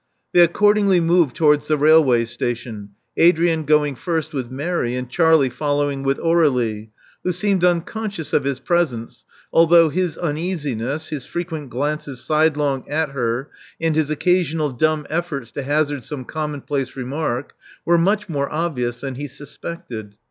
[0.33, 6.01] They accordingly moved towards the railway station, Adrian going first with Mary, and Charlie following
[6.01, 6.89] with Aur^lie,
[7.23, 13.51] who seemed unconscious of his presence, although his uneasiness, his frequent glances sidelong at her,
[13.79, 17.53] and his occasional dumb efiforts to hazard some commonplace remark,
[17.85, 20.15] were much more obvious than he suspected.